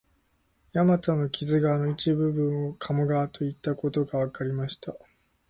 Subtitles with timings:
[0.73, 4.95] 大和の木津川の一部分を鴨川といったことがわかりました